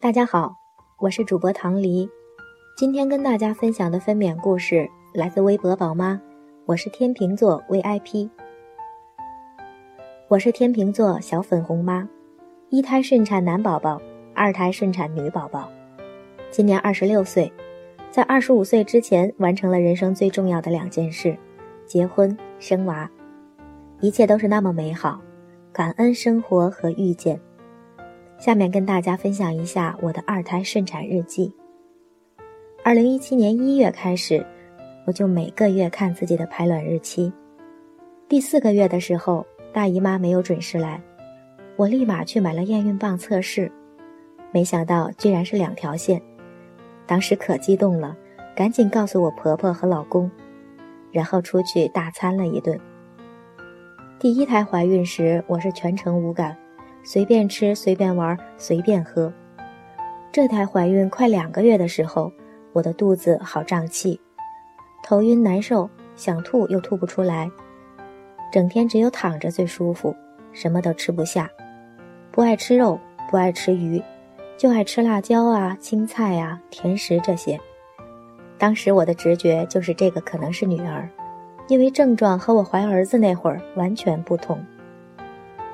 [0.00, 0.54] 大家好，
[0.98, 2.08] 我是主播唐黎，
[2.76, 6.20] 今天跟大家分享的分娩故事来自微博宝妈，
[6.66, 8.30] 我是天秤座 VIP，
[10.28, 12.08] 我是天秤座小粉红妈，
[12.68, 14.00] 一胎顺产男宝宝，
[14.36, 15.68] 二胎顺产女宝宝，
[16.48, 17.52] 今年二十六岁，
[18.08, 21.36] 在二十五岁之前完成了人生最重要的两件事，
[21.86, 23.10] 结婚生娃，
[23.98, 25.20] 一切都是那么美好，
[25.72, 27.40] 感恩生活和遇见。
[28.38, 31.52] 下面跟大家分享一下我的二胎顺产日记。
[32.84, 34.44] 二零一七年一月开始，
[35.04, 37.32] 我就每个月看自己的排卵日期。
[38.28, 41.00] 第四个月的时候，大姨妈没有准时来，
[41.76, 43.70] 我立马去买了验孕棒测试，
[44.52, 46.22] 没想到居然是两条线，
[47.06, 48.16] 当时可激动了，
[48.54, 50.30] 赶紧告诉我婆婆和老公，
[51.10, 52.78] 然后出去大餐了一顿。
[54.20, 56.56] 第一胎怀孕时，我是全程无感。
[57.02, 59.32] 随便吃，随便玩，随便喝。
[60.30, 62.30] 这才怀孕快两个月的时候，
[62.72, 64.20] 我的肚子好胀气，
[65.02, 67.50] 头晕难受，想吐又吐不出来，
[68.52, 70.14] 整天只有躺着最舒服，
[70.52, 71.50] 什么都吃不下，
[72.30, 74.02] 不爱吃肉，不爱吃鱼，
[74.56, 77.58] 就爱吃辣椒啊、青菜啊、甜食这些。
[78.58, 81.08] 当时我的直觉就是这个可能是女儿，
[81.68, 84.62] 因为症状和我怀儿子那会儿完全不同。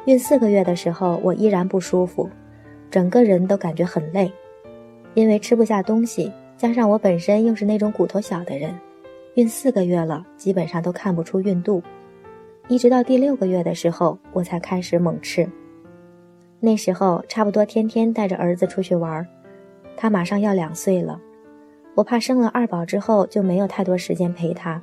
[0.07, 2.29] 孕四个月的时候，我依然不舒服，
[2.91, 4.31] 整个人都感觉很累，
[5.15, 8.79] 因为吃不下东西，加上我本身又是那种骨头小的人，
[9.35, 11.83] 孕四个月了，基本上都看不出孕肚，
[12.69, 15.49] 一直到第六个月的时候，我才开始猛吃。
[16.61, 19.27] 那时候差不多天天带着儿子出去玩，
[19.97, 21.19] 他马上要两岁了，
[21.95, 24.83] 我怕生了二宝之后就没有太多时间陪他，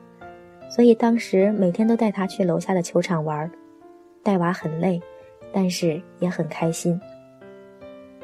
[0.67, 3.50] 所以当时每天都带他去楼下的球场玩，
[4.23, 5.00] 带娃很累。
[5.52, 6.99] 但是也很开心。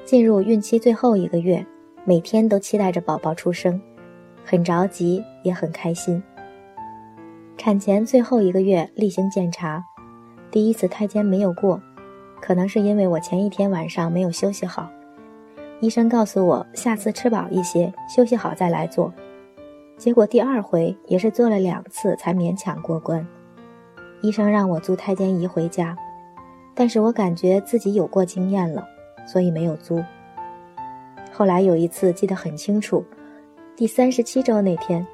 [0.05, 1.65] 进入孕期最后一个月，
[2.05, 3.79] 每天都期待着宝宝出生，
[4.45, 6.21] 很着急，也很开心。
[7.57, 9.83] 产前最后一个月例行检查，
[10.49, 11.81] 第一次胎监没有过，
[12.39, 14.89] 可能是因为我前一天晚上没有休息好。
[15.81, 19.13] 医生告诉我下次吃饱一些，休息好再来做。
[19.97, 23.27] 结果第二回也是做了两次才勉强过关。
[24.21, 25.97] 医生让我租胎监仪回家。
[26.79, 28.87] 但是我感觉自己有过经验了，
[29.25, 30.03] 所以没有租。
[31.33, 33.03] 后来有一次记得很清楚，
[33.75, 35.05] 第三十七周那天，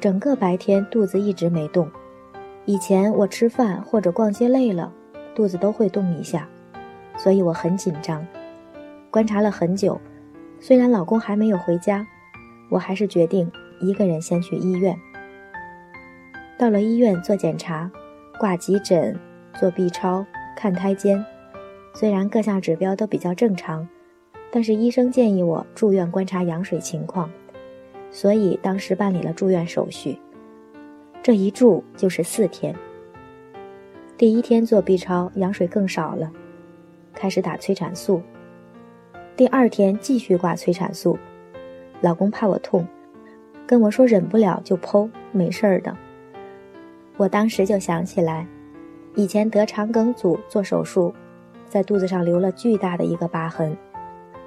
[0.00, 1.88] 整个白天肚子一直没动。
[2.64, 4.92] 以前我吃饭或者逛街累了，
[5.32, 6.48] 肚子都会动一下，
[7.16, 8.26] 所以我很紧张。
[9.12, 10.00] 观察了很久，
[10.58, 12.04] 虽然老公还没有回家，
[12.68, 13.48] 我还是决定
[13.80, 14.98] 一个人先去医院。
[16.58, 17.88] 到了医院做检查，
[18.40, 19.16] 挂急诊，
[19.56, 20.26] 做 B 超。
[20.56, 21.24] 看胎监，
[21.94, 23.86] 虽然各项指标都比较正常，
[24.50, 27.30] 但是医生建议我住院观察羊水情况，
[28.10, 30.18] 所以当时办理了住院手续。
[31.22, 32.74] 这一住就是四天。
[34.16, 36.30] 第一天做 B 超，羊水更少了，
[37.12, 38.22] 开始打催产素。
[39.36, 41.18] 第二天继续挂催产素，
[42.00, 42.86] 老公怕我痛，
[43.66, 45.96] 跟我说忍不了就剖，没事儿的。
[47.16, 48.46] 我当时就想起来。
[49.16, 51.14] 以前得肠梗阻做手术，
[51.68, 53.76] 在肚子上留了巨大的一个疤痕。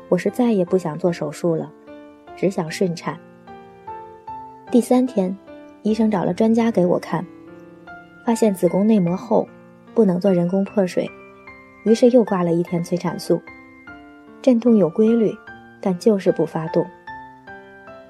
[0.09, 1.71] 我是再也不想做手术了，
[2.35, 3.17] 只想顺产。
[4.69, 5.35] 第三天，
[5.83, 7.25] 医生找了专家给我看，
[8.25, 9.47] 发现子宫内膜厚，
[9.93, 11.09] 不能做人工破水，
[11.85, 13.41] 于是又挂了一天催产素。
[14.41, 15.33] 阵痛有规律，
[15.81, 16.85] 但就是不发动。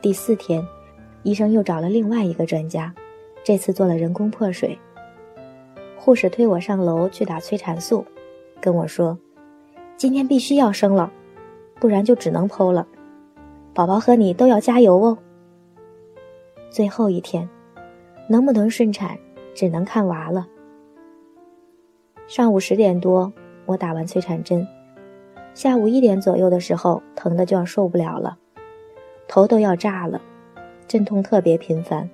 [0.02, 0.64] 第四天，
[1.22, 2.92] 医生又找了另外一个专家，
[3.44, 4.78] 这次做了人工破水。
[5.98, 8.06] 护士推我上楼去打催产素，
[8.62, 9.18] 跟我说
[9.98, 11.12] ：“今天必须要生了，
[11.80, 12.88] 不然就只能剖了。
[13.74, 15.18] 宝宝和你都要加油哦。”
[16.70, 17.50] 最后一天，
[18.30, 19.18] 能不能顺产，
[19.54, 20.48] 只能看娃了。
[22.28, 23.32] 上午十点多，
[23.66, 24.68] 我打完催产针，
[25.54, 28.38] 下午一点左右的时候，疼的就要受不了了，
[29.28, 30.22] 头都要炸了，
[30.88, 32.10] 阵痛特别频繁，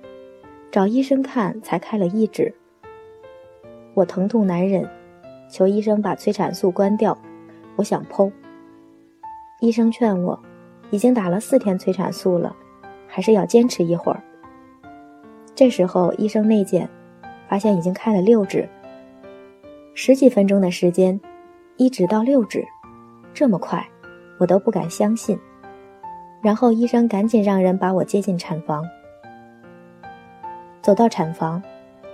[0.70, 2.54] 找医生看才开了一指。
[3.94, 4.88] 我疼痛难忍，
[5.48, 7.16] 求医生把催产素关掉。
[7.76, 8.30] 我想剖。
[9.60, 10.38] 医生劝我，
[10.90, 12.54] 已经打了四天催产素了，
[13.06, 14.22] 还是要坚持一会儿。
[15.54, 16.88] 这时候医生内检，
[17.48, 18.68] 发现已经开了六指。
[19.94, 21.18] 十几分钟的时间，
[21.76, 22.64] 一指到六指，
[23.32, 23.86] 这么快，
[24.38, 25.38] 我都不敢相信。
[26.42, 28.84] 然后医生赶紧让人把我接进产房。
[30.82, 31.62] 走到产房。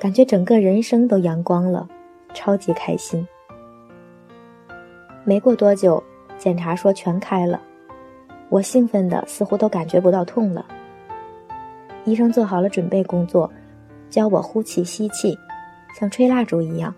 [0.01, 1.87] 感觉整个人生都阳光了，
[2.33, 3.29] 超级开心。
[5.25, 6.03] 没过多久，
[6.39, 7.61] 检查说全开了，
[8.49, 10.65] 我兴奋的似乎都感觉不到痛了。
[12.07, 13.53] 医生做好了准备工作，
[14.09, 15.39] 教我呼气吸气，
[15.95, 16.95] 像吹蜡烛一样。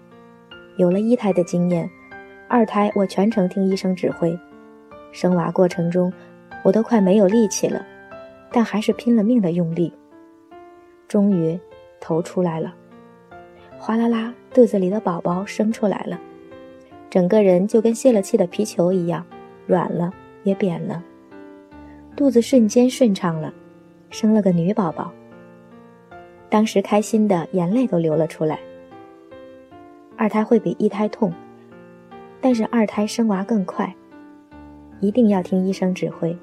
[0.76, 1.90] 有了一胎的经验，
[2.48, 4.38] 二胎我全程听医生指挥。
[5.10, 6.12] 生娃过程中，
[6.62, 7.84] 我都快没有力气了，
[8.52, 9.92] 但还是拼了命的用力。
[11.08, 11.58] 终于，
[12.00, 12.72] 头出来了，
[13.84, 16.16] 哗啦啦，肚子里的宝宝生出来了，
[17.10, 19.26] 整个人就跟泄了气的皮球一样，
[19.66, 20.08] 软了
[20.44, 21.02] 也扁了，
[22.14, 23.52] 肚子瞬间顺畅了，
[24.08, 25.10] 生了个女宝宝。
[26.48, 28.56] 当时开心的眼泪都流了出来。
[30.16, 31.32] 二胎会比一胎痛，
[32.40, 33.92] 但是二胎生娃更快。
[35.00, 36.38] 一定要听医生指挥。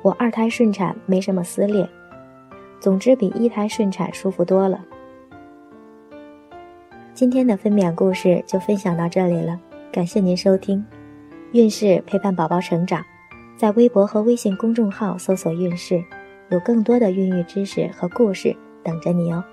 [0.00, 1.88] 我二胎顺产没什么撕裂，
[2.78, 4.80] 总之比一胎顺产舒服多了。
[7.14, 9.60] 今天的分娩故事就分享到这里了，
[9.92, 10.82] 感谢您收听。
[11.52, 13.04] 孕事陪伴宝宝成长，
[13.54, 16.02] 在微博和微信公众号搜索“孕事”，
[16.48, 19.44] 有更多的孕育知识和故事等着你哦。